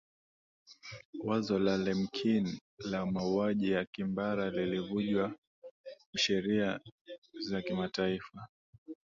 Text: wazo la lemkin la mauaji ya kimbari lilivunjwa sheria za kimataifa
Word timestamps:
wazo 1.27 1.59
la 1.59 1.77
lemkin 1.77 2.59
la 2.79 3.05
mauaji 3.05 3.71
ya 3.71 3.85
kimbari 3.85 4.51
lilivunjwa 4.51 5.35
sheria 6.15 6.79
za 7.39 7.61
kimataifa 7.61 8.47